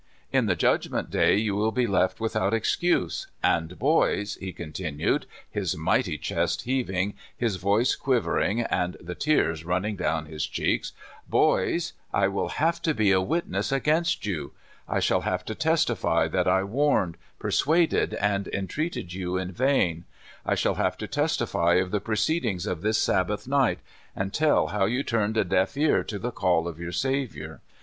In 0.31 0.47
the 0.47 0.55
judgment 0.55 1.11
day 1.11 1.37
you 1.37 1.55
will 1.55 1.71
be 1.71 1.85
left 1.85 2.19
without 2.19 2.55
excuse. 2.55 3.27
And 3.43 3.77
boys," 3.77 4.33
he 4.41 4.51
contin\ied, 4.51 5.25
his 5.47 5.77
mighty 5.77 6.17
chest 6.17 6.63
heaving, 6.63 7.13
his 7.37 7.57
voice 7.57 7.95
quiv 7.95 8.23
ering, 8.23 8.65
and 8.71 8.97
the 8.99 9.13
tears 9.13 9.63
running 9.63 9.95
down 9.95 10.25
his 10.25 10.47
cheeks," 10.47 10.93
boys, 11.37 11.93
I 12.11 12.29
will 12.29 12.47
have 12.49 12.81
to 12.81 12.95
be 12.95 13.11
a 13.11 13.21
witness 13.21 13.71
against 13.71 14.25
you. 14.25 14.53
I 14.89 14.99
shall 14.99 15.21
have 15.21 15.45
to 15.45 15.53
testify 15.53 16.27
that 16.29 16.47
I 16.47 16.63
warned, 16.63 17.15
persuaded, 17.37 18.15
and 18.15 18.47
entreated 18.47 19.13
you 19.13 19.37
in 19.37 19.51
vain. 19.51 20.05
I 20.43 20.55
shall 20.55 20.75
have 20.81 20.97
to 20.97 21.05
testify 21.07 21.75
of 21.75 21.91
tlie 21.91 22.03
proceedings 22.03 22.65
of 22.65 22.81
this 22.81 22.97
Sabbath 22.97 23.47
night, 23.47 23.77
and 24.15 24.33
tell 24.33 24.69
how 24.69 24.85
you 24.85 25.03
turned 25.03 25.37
a 25.37 25.43
deaf 25.45 25.77
ear 25.77 26.03
to 26.05 26.17
the 26.17 26.31
call 26.31 26.67
of 26.67 26.79
your 26.79 26.91
Saviour. 26.91 27.61